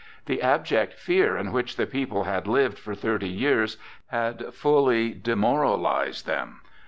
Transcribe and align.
The 0.25 0.41
abject 0.41 0.95
fear 0.95 1.37
in 1.37 1.51
which 1.51 1.75
the 1.77 1.85
people 1.85 2.23
had 2.23 2.47
lived 2.47 2.79
for 2.79 2.95
thirty 2.95 3.29
years 3.29 3.77
had 4.07 4.51
fully 4.51 5.13
demoralized 5.13 6.25
them. 6.25 6.61